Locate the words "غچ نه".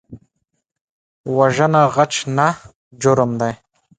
1.95-2.47